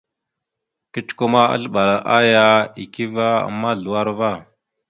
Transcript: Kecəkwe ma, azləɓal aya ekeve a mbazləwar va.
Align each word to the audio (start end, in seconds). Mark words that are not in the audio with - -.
Kecəkwe 0.93 1.25
ma, 1.33 1.41
azləɓal 1.53 1.91
aya 2.17 2.45
ekeve 2.83 3.25
a 3.45 3.49
mbazləwar 3.57 4.07
va. 4.17 4.31